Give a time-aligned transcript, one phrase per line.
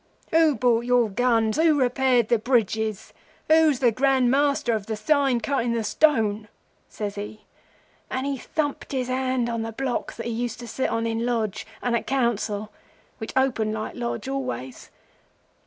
[0.31, 1.57] 'Who bought your guns?
[1.57, 3.13] Who repaired the bridges?
[3.47, 6.47] Who's the Grand Master of the sign cut in the stone?'
[6.99, 11.23] and he thumped his hand on the block that he used to sit on in
[11.23, 12.71] Lodge, and at Council,
[13.19, 14.89] which opened like Lodge always.